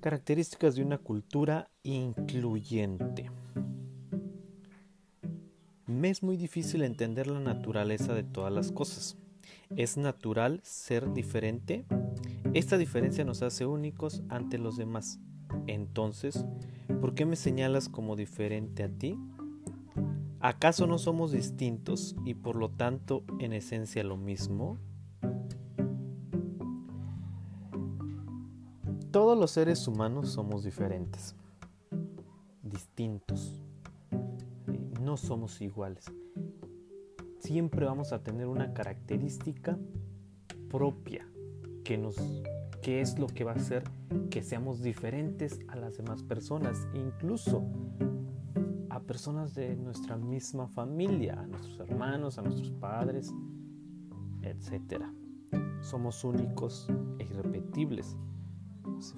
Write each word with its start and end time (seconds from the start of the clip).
Características 0.00 0.76
de 0.76 0.82
una 0.82 0.96
cultura 0.96 1.68
incluyente. 1.82 3.30
Me 5.84 6.08
es 6.08 6.22
muy 6.22 6.38
difícil 6.38 6.82
entender 6.82 7.26
la 7.26 7.40
naturaleza 7.40 8.14
de 8.14 8.22
todas 8.22 8.50
las 8.50 8.72
cosas. 8.72 9.18
¿Es 9.76 9.98
natural 9.98 10.60
ser 10.62 11.12
diferente? 11.12 11.84
Esta 12.54 12.78
diferencia 12.78 13.26
nos 13.26 13.42
hace 13.42 13.66
únicos 13.66 14.22
ante 14.30 14.56
los 14.56 14.78
demás. 14.78 15.20
Entonces, 15.66 16.46
¿por 17.02 17.14
qué 17.14 17.26
me 17.26 17.36
señalas 17.36 17.90
como 17.90 18.16
diferente 18.16 18.84
a 18.84 18.88
ti? 18.88 19.18
¿Acaso 20.40 20.86
no 20.86 20.96
somos 20.96 21.30
distintos 21.30 22.16
y 22.24 22.32
por 22.32 22.56
lo 22.56 22.70
tanto 22.70 23.22
en 23.38 23.52
esencia 23.52 24.02
lo 24.02 24.16
mismo? 24.16 24.78
Los 29.40 29.52
seres 29.52 29.88
humanos 29.88 30.32
somos 30.32 30.64
diferentes, 30.64 31.34
distintos, 32.62 33.64
no 35.00 35.16
somos 35.16 35.62
iguales. 35.62 36.04
Siempre 37.38 37.86
vamos 37.86 38.12
a 38.12 38.22
tener 38.22 38.48
una 38.48 38.74
característica 38.74 39.78
propia 40.68 41.26
que 41.84 41.96
nos 41.96 42.16
que 42.82 43.00
es 43.00 43.18
lo 43.18 43.28
que 43.28 43.44
va 43.44 43.52
a 43.52 43.54
hacer 43.54 43.84
que 44.28 44.42
seamos 44.42 44.82
diferentes 44.82 45.58
a 45.68 45.76
las 45.76 45.96
demás 45.96 46.22
personas, 46.22 46.86
incluso 46.92 47.64
a 48.90 49.00
personas 49.00 49.54
de 49.54 49.74
nuestra 49.74 50.18
misma 50.18 50.68
familia, 50.68 51.40
a 51.40 51.46
nuestros 51.46 51.80
hermanos, 51.80 52.36
a 52.36 52.42
nuestros 52.42 52.72
padres, 52.72 53.32
etc. 54.42 55.02
Somos 55.80 56.24
únicos 56.24 56.88
e 57.18 57.24
irrepetibles 57.24 58.18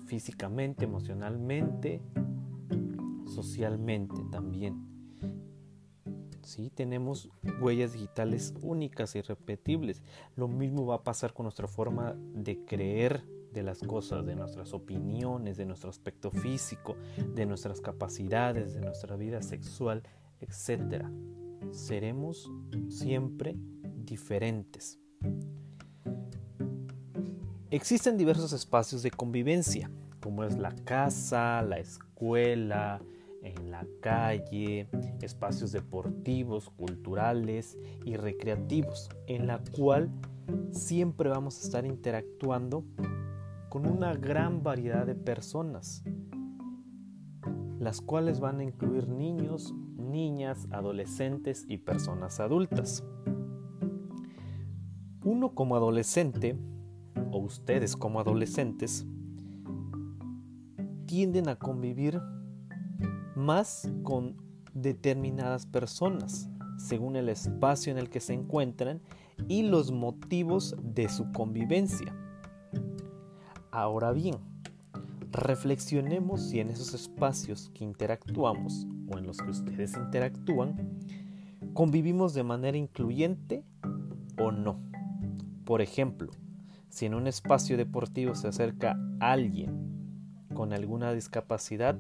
físicamente, 0.07 0.85
emocionalmente, 0.85 2.01
socialmente 3.27 4.23
también. 4.31 4.93
Sí, 6.43 6.71
tenemos 6.71 7.31
huellas 7.61 7.93
digitales 7.93 8.55
únicas 8.63 9.15
e 9.15 9.21
irrepetibles. 9.21 10.03
Lo 10.37 10.49
mismo 10.49 10.87
va 10.87 10.97
a 10.97 11.05
pasar 11.05 11.33
con 11.33 11.45
nuestra 11.45 11.69
forma 11.69 12.15
de 12.35 12.65
creer 12.65 13.25
de 13.53 13.63
las 13.63 13.81
cosas, 13.81 14.25
de 14.27 14.35
nuestras 14.35 14.73
opiniones, 14.73 15.57
de 15.57 15.67
nuestro 15.67 15.91
aspecto 15.91 16.31
físico, 16.31 16.97
de 17.35 17.47
nuestras 17.47 17.81
capacidades, 17.81 18.75
de 18.75 18.81
nuestra 18.81 19.17
vida 19.17 19.43
sexual, 19.43 20.03
etc. 20.41 21.05
Seremos 21.71 22.51
siempre 22.89 23.55
diferentes. 23.95 25.02
Existen 27.73 28.19
diversos 28.19 28.53
espacios 28.53 29.03
de 29.03 29.11
convivencia, 29.11 29.91
como 30.21 30.45
es 30.45 30.59
la 30.59 30.73
casa, 30.85 31.63
la 31.63 31.79
escuela, 31.79 33.01
en 33.43 33.71
la 33.71 33.87
calle, 34.03 34.91
espacios 35.23 35.73
deportivos, 35.73 36.69
culturales 36.69 37.79
y 38.05 38.17
recreativos, 38.17 39.09
en 39.27 39.47
la 39.47 39.63
cual 39.75 40.11
siempre 40.71 41.31
vamos 41.31 41.59
a 41.59 41.63
estar 41.63 41.87
interactuando 41.87 42.85
con 43.71 43.87
una 43.87 44.13
gran 44.17 44.63
variedad 44.63 45.07
de 45.07 45.15
personas, 45.15 46.05
las 47.79 48.03
cuales 48.03 48.39
van 48.39 48.61
a 48.61 48.65
incluir 48.65 49.09
niños, 49.09 49.73
niñas, 49.97 50.69
adolescentes 50.73 51.65
y 51.67 51.79
personas 51.79 52.39
adultas. 52.39 53.03
Uno 55.25 55.55
como 55.55 55.75
adolescente 55.75 56.59
o 57.33 57.39
ustedes 57.39 57.97
como 57.97 58.21
adolescentes 58.21 59.07
tienden 61.07 61.49
a 61.49 61.57
convivir 61.57 62.21
más 63.35 63.91
con 64.03 64.37
determinadas 64.75 65.67
personas 65.67 66.49
según 66.77 67.17
el 67.17 67.29
espacio 67.29 67.93
en 67.93 67.99
el 67.99 68.11
que 68.11 68.21
se 68.21 68.35
encuentran 68.35 69.01
y 69.49 69.63
los 69.63 69.93
motivos 69.93 70.77
de 70.83 71.09
su 71.09 71.31
convivencia. 71.33 72.15
Ahora 73.71 74.13
bien, 74.13 74.37
reflexionemos 75.31 76.43
si 76.43 76.61
en 76.61 76.71
esos 76.71 76.93
espacios 76.95 77.71
que 77.75 77.85
interactuamos 77.85 78.87
o 79.09 79.19
en 79.19 79.27
los 79.27 79.39
que 79.39 79.51
ustedes 79.51 79.97
interactúan, 79.97 80.99
convivimos 81.73 82.35
de 82.35 82.43
manera 82.43 82.77
incluyente 82.77 83.65
o 84.39 84.51
no. 84.51 84.81
Por 85.65 85.81
ejemplo, 85.81 86.31
si 86.93 87.07
en 87.07 87.15
un 87.15 87.27
espacio 87.27 87.79
deportivo 87.79 88.35
se 88.35 88.49
acerca 88.49 88.99
alguien 89.19 90.45
con 90.53 90.75
alguna 90.75 91.15
discapacidad, 91.15 91.99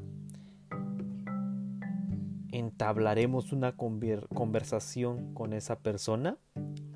¿entablaremos 2.50 3.54
una 3.54 3.74
conversación 3.74 5.32
con 5.32 5.54
esa 5.54 5.78
persona? 5.78 6.36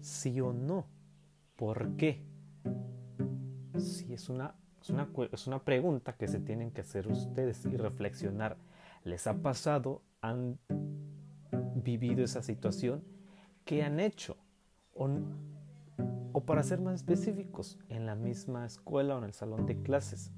¿Sí 0.02 0.42
o 0.42 0.52
no? 0.52 0.84
¿Por 1.56 1.96
qué? 1.96 2.22
Si 3.78 4.12
es 4.12 4.28
una, 4.28 4.54
es 4.82 4.90
una, 4.90 5.08
es 5.32 5.46
una 5.46 5.64
pregunta 5.64 6.12
que 6.12 6.28
se 6.28 6.38
tienen 6.38 6.72
que 6.72 6.82
hacer 6.82 7.08
ustedes 7.08 7.64
y 7.64 7.78
reflexionar. 7.78 8.58
¿Les 9.04 9.26
ha 9.26 9.40
pasado? 9.40 10.02
¿Han 10.20 10.58
vivido 11.76 12.22
esa 12.22 12.42
situación? 12.42 13.02
¿Qué 13.64 13.82
han 13.82 14.00
hecho? 14.00 14.36
¿O 14.92 15.08
o 16.32 16.44
para 16.44 16.62
ser 16.62 16.80
más 16.80 16.96
específicos, 16.96 17.78
en 17.88 18.06
la 18.06 18.14
misma 18.14 18.66
escuela 18.66 19.14
o 19.14 19.18
en 19.18 19.24
el 19.24 19.32
salón 19.32 19.66
de 19.66 19.82
clases. 19.82 20.32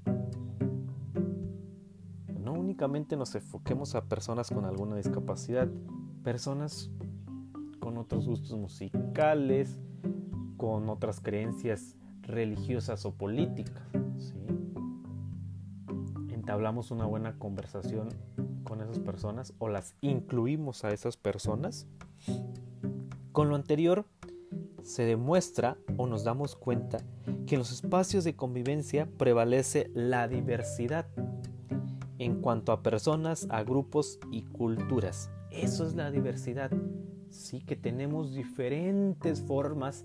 No 2.39 2.53
únicamente 2.53 3.17
nos 3.17 3.35
enfoquemos 3.35 3.95
a 3.95 4.05
personas 4.05 4.49
con 4.49 4.65
alguna 4.65 4.95
discapacidad, 4.95 5.67
personas 6.23 6.89
con 7.79 7.97
otros 7.97 8.27
gustos 8.27 8.57
musicales, 8.57 9.79
con 10.57 10.89
otras 10.89 11.19
creencias 11.19 11.95
religiosas 12.21 13.05
o 13.05 13.13
políticas. 13.13 13.83
Entablamos 16.31 16.91
una 16.91 17.05
buena 17.05 17.37
conversación 17.37 18.09
con 18.63 18.81
esas 18.81 18.99
personas 18.99 19.53
o 19.59 19.67
las 19.67 19.95
incluimos 20.01 20.83
a 20.83 20.91
esas 20.91 21.17
personas. 21.17 21.87
Con 23.31 23.49
lo 23.49 23.55
anterior, 23.55 24.05
se 24.89 25.03
demuestra 25.03 25.77
o 25.97 26.07
nos 26.07 26.23
damos 26.23 26.55
cuenta 26.55 26.97
que 27.45 27.53
en 27.53 27.59
los 27.59 27.71
espacios 27.71 28.23
de 28.23 28.35
convivencia 28.35 29.07
prevalece 29.17 29.91
la 29.93 30.27
diversidad 30.27 31.05
en 32.17 32.41
cuanto 32.41 32.71
a 32.71 32.81
personas, 32.81 33.45
a 33.51 33.61
grupos 33.61 34.17
y 34.31 34.41
culturas. 34.45 35.29
Eso 35.51 35.85
es 35.85 35.93
la 35.93 36.09
diversidad. 36.09 36.71
Sí 37.29 37.61
que 37.61 37.75
tenemos 37.75 38.33
diferentes 38.33 39.41
formas 39.41 40.03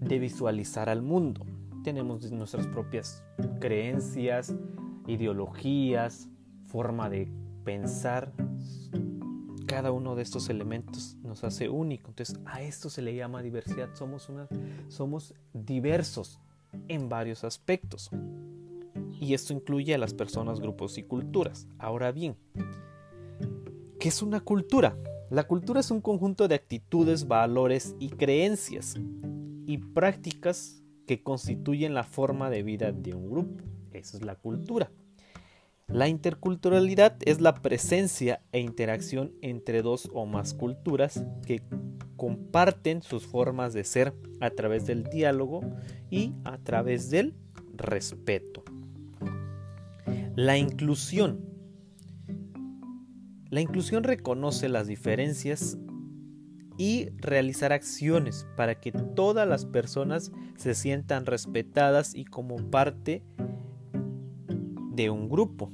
de 0.00 0.18
visualizar 0.18 0.88
al 0.88 1.02
mundo. 1.02 1.46
Tenemos 1.84 2.28
nuestras 2.32 2.66
propias 2.66 3.22
creencias, 3.60 4.56
ideologías, 5.06 6.28
forma 6.64 7.08
de 7.08 7.30
pensar, 7.62 8.32
cada 9.68 9.92
uno 9.92 10.16
de 10.16 10.22
estos 10.22 10.48
elementos 10.48 11.16
nos 11.22 11.44
hace 11.44 11.68
único. 11.68 12.08
Entonces 12.08 12.40
a 12.46 12.62
esto 12.62 12.90
se 12.90 13.02
le 13.02 13.14
llama 13.14 13.42
diversidad. 13.42 13.90
Somos, 13.94 14.28
somos 14.88 15.34
diversos 15.52 16.40
en 16.88 17.08
varios 17.08 17.44
aspectos. 17.44 18.10
Y 19.20 19.34
esto 19.34 19.52
incluye 19.52 19.94
a 19.94 19.98
las 19.98 20.14
personas, 20.14 20.58
grupos 20.58 20.96
y 20.96 21.02
culturas. 21.02 21.68
Ahora 21.78 22.10
bien, 22.12 22.36
¿qué 24.00 24.08
es 24.08 24.22
una 24.22 24.40
cultura? 24.40 24.96
La 25.30 25.46
cultura 25.46 25.80
es 25.80 25.90
un 25.90 26.00
conjunto 26.00 26.48
de 26.48 26.54
actitudes, 26.54 27.28
valores 27.28 27.94
y 27.98 28.08
creencias 28.08 28.94
y 29.66 29.78
prácticas 29.78 30.82
que 31.06 31.22
constituyen 31.22 31.92
la 31.92 32.04
forma 32.04 32.48
de 32.48 32.62
vida 32.62 32.90
de 32.90 33.14
un 33.14 33.28
grupo. 33.28 33.62
Eso 33.92 34.16
es 34.16 34.24
la 34.24 34.34
cultura. 34.34 34.90
La 35.88 36.06
interculturalidad 36.06 37.16
es 37.24 37.40
la 37.40 37.54
presencia 37.54 38.42
e 38.52 38.60
interacción 38.60 39.32
entre 39.40 39.80
dos 39.80 40.10
o 40.12 40.26
más 40.26 40.52
culturas 40.52 41.24
que 41.46 41.62
comparten 42.16 43.00
sus 43.00 43.26
formas 43.26 43.72
de 43.72 43.84
ser 43.84 44.12
a 44.40 44.50
través 44.50 44.84
del 44.84 45.04
diálogo 45.04 45.62
y 46.10 46.34
a 46.44 46.58
través 46.58 47.08
del 47.08 47.34
respeto. 47.74 48.64
La 50.36 50.58
inclusión. 50.58 51.40
La 53.48 53.62
inclusión 53.62 54.04
reconoce 54.04 54.68
las 54.68 54.88
diferencias 54.88 55.78
y 56.76 57.08
realizar 57.16 57.72
acciones 57.72 58.46
para 58.58 58.78
que 58.78 58.92
todas 58.92 59.48
las 59.48 59.64
personas 59.64 60.32
se 60.58 60.74
sientan 60.74 61.24
respetadas 61.24 62.14
y 62.14 62.26
como 62.26 62.56
parte 62.70 63.22
de 63.40 63.57
un 65.08 65.28
grupo. 65.28 65.70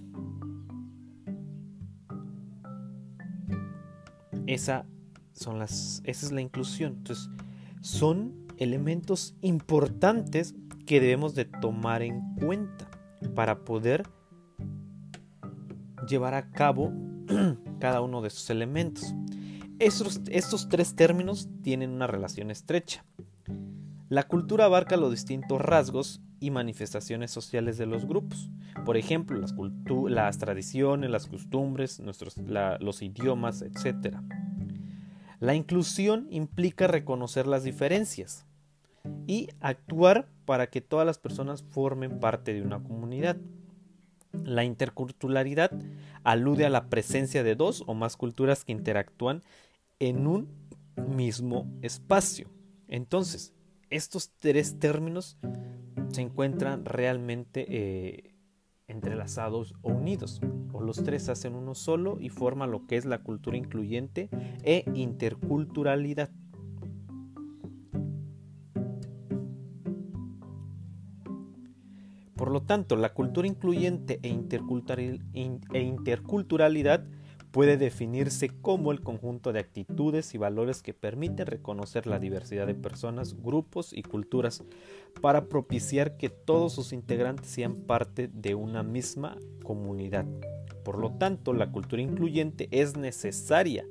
Esa, 4.47 4.87
son 5.33 5.59
las, 5.59 6.03
esa 6.05 6.27
es 6.27 6.33
la 6.33 6.43
inclusión. 6.43 6.95
Entonces, 6.99 7.31
son 7.81 8.47
elementos 8.59 9.35
importantes 9.41 10.55
que 10.87 11.01
debemos 11.01 11.35
de 11.35 11.47
tomar 11.47 12.03
en 12.03 12.35
cuenta 12.37 12.89
para 13.35 13.65
poder 13.65 14.05
llevar 16.07 16.35
a 16.35 16.51
cabo 16.51 16.93
cada 17.81 18.01
uno 18.01 18.21
de 18.21 18.29
esos 18.29 18.51
elementos. 18.51 19.15
Estos 19.79 20.69
tres 20.69 20.95
términos 20.95 21.49
tienen 21.63 21.91
una 21.91 22.07
relación 22.07 22.51
estrecha. 22.51 23.05
La 24.09 24.23
cultura 24.25 24.67
abarca 24.67 24.97
los 24.97 25.11
distintos 25.11 25.61
rasgos 25.61 26.21
y 26.39 26.51
manifestaciones 26.51 27.31
sociales 27.31 27.79
de 27.79 27.87
los 27.87 28.07
grupos. 28.07 28.51
Por 28.85 28.97
ejemplo, 28.97 29.39
las, 29.41 29.55
las 30.09 30.39
tradiciones, 30.39 31.11
las 31.11 31.27
costumbres, 31.27 32.01
nuestros, 32.01 32.37
los 32.81 33.03
idiomas, 33.03 33.63
etc. 33.63 34.17
La 35.41 35.55
inclusión 35.55 36.27
implica 36.31 36.87
reconocer 36.87 37.47
las 37.47 37.65
diferencias 37.65 38.47
y 39.27 39.49
actuar 39.61 40.29
para 40.45 40.69
que 40.69 40.81
todas 40.81 41.07
las 41.07 41.19
personas 41.19 41.63
formen 41.63 42.21
parte 42.21 42.53
de 42.53 42.63
una 42.63 42.83
comunidad. 42.83 43.37
La 44.33 44.65
interculturalidad 44.65 45.71
alude 46.23 46.67
a 46.67 46.71
la 46.71 46.89
presencia 46.89 47.43
de 47.43 47.55
dos 47.55 47.85
o 47.87 47.95
más 47.95 48.17
culturas 48.17 48.65
que 48.65 48.73
interactúan 48.73 49.43
en 49.99 50.27
un 50.27 50.49
mismo 51.09 51.71
espacio. 51.83 52.51
Entonces, 52.89 53.55
estos 53.91 54.31
tres 54.39 54.79
términos 54.79 55.39
se 56.11 56.21
encuentran 56.21 56.85
realmente 56.85 57.67
eh, 57.69 58.34
entrelazados 58.87 59.75
o 59.83 59.91
unidos, 59.93 60.41
o 60.73 60.81
los 60.81 61.03
tres 61.03 61.29
hacen 61.29 61.55
uno 61.55 61.75
solo 61.75 62.19
y 62.21 62.29
forman 62.29 62.71
lo 62.71 62.87
que 62.87 62.97
es 62.97 63.05
la 63.05 63.23
cultura 63.23 63.57
incluyente 63.57 64.29
e 64.63 64.85
interculturalidad. 64.95 66.31
Por 72.37 72.51
lo 72.51 72.63
tanto, 72.63 72.97
la 72.97 73.15
cultura 73.15 73.47
incluyente 73.47 74.21
e, 74.23 74.29
e 74.29 75.81
interculturalidad 75.81 77.07
puede 77.55 77.77
definirse 77.77 78.49
como 78.49 78.91
el 78.91 79.01
conjunto 79.01 79.53
de 79.53 79.61
actitudes 79.61 80.35
y 80.35 80.39
valores 80.39 80.83
que 80.83 80.93
permiten 80.93 81.47
reconocer 81.47 82.05
la 82.05 82.19
diversidad 82.19 82.67
de 82.67 82.75
personas, 82.75 83.41
grupos 83.41 83.93
y 83.93 84.03
culturas 84.03 84.65
para 85.23 85.45
propiciar 85.49 86.17
que 86.17 86.31
todos 86.31 86.73
sus 86.73 86.93
integrantes 86.93 87.47
sean 87.47 87.77
parte 87.77 88.27
de 88.27 88.57
una 88.57 88.83
misma 88.83 89.39
comunidad. 89.63 90.27
Por 90.85 90.99
lo 90.99 91.13
tanto, 91.13 91.53
la 91.53 91.71
cultura 91.71 92.03
incluyente 92.03 92.67
es 92.73 92.97
necesaria 92.97 93.87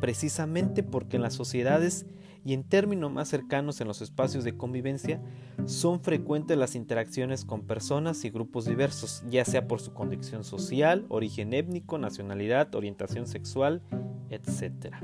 precisamente 0.00 0.84
porque 0.84 1.16
en 1.16 1.22
las 1.22 1.34
sociedades 1.34 2.06
y 2.44 2.54
en 2.54 2.64
términos 2.64 3.12
más 3.12 3.28
cercanos 3.28 3.80
en 3.80 3.88
los 3.88 4.00
espacios 4.00 4.44
de 4.44 4.56
convivencia, 4.56 5.20
son 5.66 6.00
frecuentes 6.00 6.56
las 6.56 6.74
interacciones 6.74 7.44
con 7.44 7.62
personas 7.62 8.24
y 8.24 8.30
grupos 8.30 8.64
diversos, 8.64 9.22
ya 9.28 9.44
sea 9.44 9.68
por 9.68 9.80
su 9.80 9.92
condición 9.92 10.44
social, 10.44 11.04
origen 11.08 11.52
étnico, 11.52 11.98
nacionalidad, 11.98 12.74
orientación 12.74 13.26
sexual, 13.26 13.82
etc. 14.30 14.94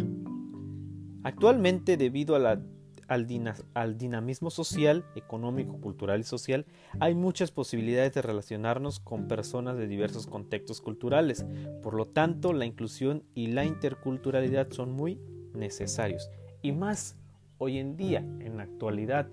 Actualmente, 1.23 1.97
debido 1.97 2.37
al, 2.37 2.67
al 3.09 3.99
dinamismo 3.99 4.51
social, 4.51 5.05
económico, 5.15 5.81
cultural 5.81 6.21
y 6.21 6.25
social, 6.25 6.67
hay 7.01 7.15
muchas 7.15 7.51
posibilidades 7.51 8.15
de 8.15 8.23
relacionarnos 8.23 9.01
con 9.01 9.29
personas 9.29 9.77
de 9.77 9.87
diversos 9.87 10.27
contextos 10.27 10.81
culturales. 10.81 11.45
Por 11.83 11.95
lo 11.95 12.07
tanto, 12.07 12.53
la 12.53 12.65
inclusión 12.65 13.25
y 13.35 13.49
la 13.49 13.65
interculturalidad 13.65 14.71
son 14.71 14.93
muy 14.93 15.21
necesarios. 15.53 16.31
Y 16.63 16.73
más 16.73 17.17
hoy 17.59 17.79
en 17.79 17.97
día, 17.97 18.21
en 18.21 18.57
la 18.57 18.65
actualidad, 18.65 19.29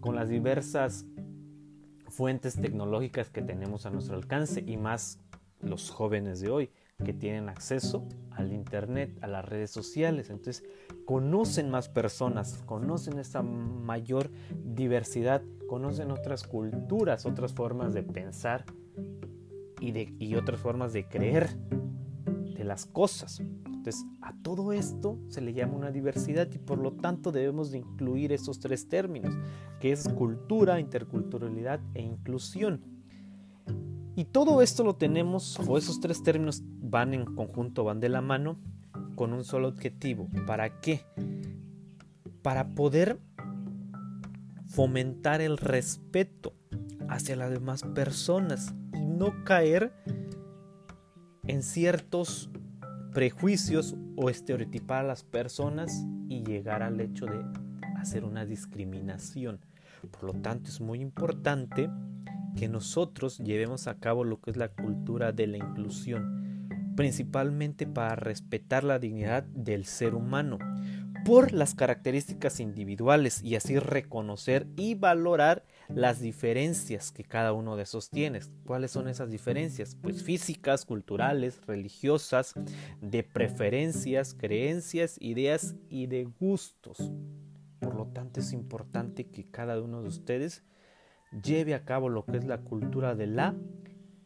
con 0.00 0.16
las 0.16 0.28
diversas 0.28 1.06
fuentes 2.08 2.60
tecnológicas 2.60 3.30
que 3.30 3.42
tenemos 3.42 3.86
a 3.86 3.90
nuestro 3.90 4.16
alcance 4.16 4.62
y 4.66 4.76
más 4.76 5.20
los 5.60 5.90
jóvenes 5.90 6.40
de 6.40 6.50
hoy 6.50 6.70
que 7.04 7.12
tienen 7.12 7.48
acceso 7.48 8.06
al 8.30 8.52
internet, 8.52 9.16
a 9.22 9.26
las 9.26 9.44
redes 9.44 9.70
sociales. 9.70 10.30
Entonces, 10.30 10.64
conocen 11.04 11.70
más 11.70 11.88
personas, 11.88 12.62
conocen 12.66 13.18
esta 13.18 13.42
mayor 13.42 14.30
diversidad, 14.64 15.42
conocen 15.68 16.10
otras 16.10 16.46
culturas, 16.46 17.26
otras 17.26 17.52
formas 17.52 17.94
de 17.94 18.02
pensar 18.02 18.64
y, 19.80 19.92
de, 19.92 20.14
y 20.18 20.34
otras 20.36 20.60
formas 20.60 20.92
de 20.92 21.08
creer 21.08 21.48
de 22.54 22.64
las 22.64 22.86
cosas. 22.86 23.42
Entonces, 23.82 24.06
a 24.20 24.32
todo 24.44 24.72
esto 24.72 25.18
se 25.26 25.40
le 25.40 25.54
llama 25.54 25.74
una 25.74 25.90
diversidad 25.90 26.48
y 26.54 26.58
por 26.58 26.78
lo 26.78 26.92
tanto 26.92 27.32
debemos 27.32 27.72
de 27.72 27.78
incluir 27.78 28.30
esos 28.30 28.60
tres 28.60 28.88
términos, 28.88 29.36
que 29.80 29.90
es 29.90 30.08
cultura, 30.08 30.78
interculturalidad 30.78 31.80
e 31.94 32.02
inclusión. 32.02 32.80
Y 34.14 34.26
todo 34.26 34.62
esto 34.62 34.84
lo 34.84 34.94
tenemos, 34.94 35.58
o 35.66 35.76
esos 35.76 35.98
tres 35.98 36.22
términos 36.22 36.62
van 36.64 37.12
en 37.12 37.24
conjunto, 37.24 37.82
van 37.82 37.98
de 37.98 38.08
la 38.08 38.20
mano, 38.20 38.56
con 39.16 39.32
un 39.32 39.42
solo 39.42 39.66
objetivo. 39.66 40.28
¿Para 40.46 40.80
qué? 40.80 41.04
Para 42.40 42.76
poder 42.76 43.18
fomentar 44.66 45.40
el 45.40 45.58
respeto 45.58 46.54
hacia 47.08 47.34
las 47.34 47.50
demás 47.50 47.82
personas 47.82 48.76
y 48.94 49.00
no 49.00 49.42
caer 49.42 49.92
en 51.48 51.64
ciertos 51.64 52.51
prejuicios 53.12 53.94
o 54.16 54.30
estereotipar 54.30 55.04
a 55.04 55.08
las 55.08 55.22
personas 55.22 56.06
y 56.28 56.42
llegar 56.42 56.82
al 56.82 57.00
hecho 57.00 57.26
de 57.26 57.44
hacer 57.96 58.24
una 58.24 58.46
discriminación. 58.46 59.60
Por 60.10 60.24
lo 60.24 60.40
tanto, 60.40 60.70
es 60.70 60.80
muy 60.80 61.00
importante 61.00 61.90
que 62.56 62.68
nosotros 62.68 63.38
llevemos 63.38 63.86
a 63.86 63.98
cabo 63.98 64.24
lo 64.24 64.40
que 64.40 64.50
es 64.50 64.56
la 64.56 64.68
cultura 64.68 65.32
de 65.32 65.46
la 65.46 65.58
inclusión, 65.58 66.68
principalmente 66.96 67.86
para 67.86 68.16
respetar 68.16 68.84
la 68.84 68.98
dignidad 68.98 69.44
del 69.44 69.84
ser 69.84 70.14
humano 70.14 70.58
por 71.24 71.52
las 71.52 71.74
características 71.74 72.60
individuales 72.60 73.42
y 73.42 73.56
así 73.56 73.78
reconocer 73.78 74.66
y 74.76 74.94
valorar 74.94 75.64
las 75.88 76.20
diferencias 76.20 77.12
que 77.12 77.24
cada 77.24 77.52
uno 77.52 77.76
de 77.76 77.84
esos 77.84 78.10
tiene. 78.10 78.40
¿Cuáles 78.64 78.90
son 78.90 79.08
esas 79.08 79.30
diferencias? 79.30 79.96
Pues 80.00 80.22
físicas, 80.22 80.84
culturales, 80.84 81.60
religiosas, 81.66 82.54
de 83.00 83.22
preferencias, 83.22 84.34
creencias, 84.34 85.16
ideas 85.20 85.74
y 85.88 86.06
de 86.06 86.24
gustos. 86.24 87.12
Por 87.80 87.94
lo 87.94 88.06
tanto 88.06 88.40
es 88.40 88.52
importante 88.52 89.26
que 89.26 89.50
cada 89.50 89.80
uno 89.80 90.02
de 90.02 90.08
ustedes 90.08 90.62
lleve 91.42 91.74
a 91.74 91.84
cabo 91.84 92.08
lo 92.08 92.24
que 92.24 92.38
es 92.38 92.44
la 92.44 92.58
cultura 92.58 93.14
de 93.14 93.26
la 93.26 93.54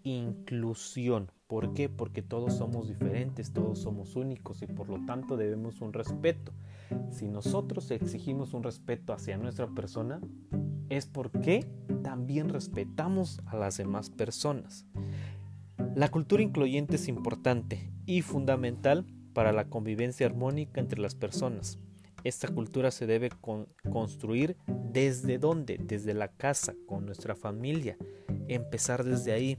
inclusión. 0.02 1.30
¿Por 1.46 1.74
qué? 1.74 1.88
Porque 1.88 2.22
todos 2.22 2.56
somos 2.56 2.88
diferentes, 2.88 3.52
todos 3.52 3.78
somos 3.78 4.16
únicos 4.16 4.62
y 4.62 4.66
por 4.66 4.88
lo 4.88 5.04
tanto 5.06 5.36
debemos 5.36 5.80
un 5.80 5.92
respeto. 5.92 6.52
Si 7.10 7.28
nosotros 7.28 7.90
exigimos 7.90 8.54
un 8.54 8.62
respeto 8.62 9.12
hacia 9.12 9.38
nuestra 9.38 9.68
persona, 9.68 10.20
es 10.88 11.06
porque 11.06 11.66
también 12.02 12.48
respetamos 12.48 13.40
a 13.46 13.56
las 13.56 13.76
demás 13.76 14.10
personas. 14.10 14.86
La 15.94 16.10
cultura 16.10 16.42
incluyente 16.42 16.96
es 16.96 17.08
importante 17.08 17.90
y 18.06 18.22
fundamental 18.22 19.06
para 19.32 19.52
la 19.52 19.68
convivencia 19.68 20.26
armónica 20.26 20.80
entre 20.80 21.00
las 21.00 21.14
personas. 21.14 21.78
Esta 22.24 22.48
cultura 22.48 22.90
se 22.90 23.06
debe 23.06 23.30
construir 23.90 24.56
desde 24.66 25.38
dónde? 25.38 25.78
Desde 25.78 26.12
la 26.12 26.28
casa, 26.28 26.74
con 26.86 27.06
nuestra 27.06 27.36
familia. 27.36 27.96
Empezar 28.48 29.04
desde 29.04 29.32
ahí, 29.32 29.58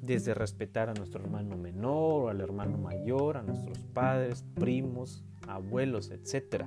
desde 0.00 0.32
respetar 0.32 0.88
a 0.88 0.94
nuestro 0.94 1.22
hermano 1.22 1.56
menor 1.56 2.22
o 2.24 2.28
al 2.28 2.40
hermano 2.40 2.78
mayor, 2.78 3.36
a 3.36 3.42
nuestros 3.42 3.84
padres, 3.92 4.44
primos, 4.54 5.24
abuelos, 5.48 6.10
etc. 6.10 6.66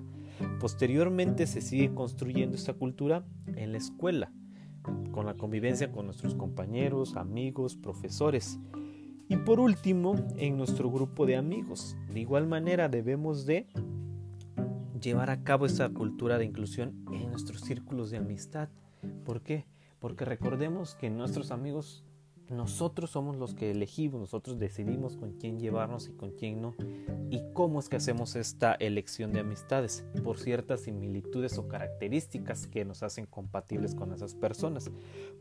Posteriormente 0.59 1.47
se 1.47 1.61
sigue 1.61 1.93
construyendo 1.93 2.55
esta 2.55 2.73
cultura 2.73 3.25
en 3.55 3.71
la 3.71 3.77
escuela, 3.77 4.31
con 5.11 5.25
la 5.25 5.35
convivencia 5.35 5.91
con 5.91 6.05
nuestros 6.05 6.35
compañeros, 6.35 7.15
amigos, 7.15 7.75
profesores. 7.75 8.59
Y 9.27 9.37
por 9.37 9.59
último, 9.59 10.15
en 10.37 10.57
nuestro 10.57 10.89
grupo 10.89 11.25
de 11.25 11.35
amigos. 11.35 11.95
De 12.11 12.19
igual 12.19 12.47
manera 12.47 12.89
debemos 12.89 13.45
de 13.45 13.67
llevar 14.99 15.29
a 15.29 15.43
cabo 15.43 15.65
esa 15.65 15.89
cultura 15.89 16.37
de 16.37 16.45
inclusión 16.45 17.05
en 17.11 17.29
nuestros 17.29 17.61
círculos 17.61 18.09
de 18.09 18.17
amistad. 18.17 18.69
¿Por 19.25 19.41
qué? 19.41 19.65
Porque 19.99 20.25
recordemos 20.25 20.95
que 20.95 21.09
nuestros 21.09 21.51
amigos 21.51 22.05
nosotros 22.49 23.11
somos 23.11 23.37
los 23.37 23.53
que 23.53 23.71
elegimos, 23.71 24.19
nosotros 24.19 24.57
decidimos 24.57 25.17
con 25.17 25.33
quién 25.33 25.59
llevarnos 25.59 26.09
y 26.09 26.13
con 26.13 26.31
quién 26.31 26.61
no. 26.61 26.75
¿Y 27.29 27.41
cómo 27.53 27.79
es 27.79 27.89
que 27.89 27.97
hacemos 27.97 28.35
esta 28.35 28.73
elección 28.73 29.31
de 29.31 29.41
amistades? 29.41 30.03
Por 30.23 30.39
ciertas 30.39 30.81
similitudes 30.81 31.57
o 31.57 31.67
características 31.67 32.65
que 32.67 32.85
nos 32.85 33.03
hacen 33.03 33.27
compatibles 33.27 33.93
con 33.93 34.13
esas 34.13 34.33
personas. 34.33 34.89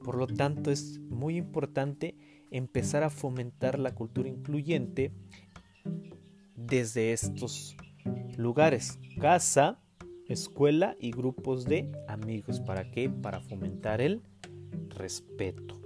Por 0.05 0.17
lo 0.17 0.27
tanto, 0.27 0.71
es 0.71 1.01
muy 1.01 1.37
importante 1.37 2.15
empezar 2.51 3.03
a 3.03 3.11
fomentar 3.11 3.79
la 3.79 3.95
cultura 3.95 4.29
incluyente 4.29 5.13
desde 6.57 7.13
estos 7.13 7.77
lugares, 8.37 8.99
casa, 9.19 9.81
escuela 10.27 10.95
y 11.01 11.11
grupos 11.13 11.65
de 11.65 11.91
amigos. 12.07 12.61
¿Para 12.61 12.91
qué? 12.91 13.09
Para 13.09 13.41
fomentar 13.41 14.03
el 14.03 14.23
respeto. 14.91 15.78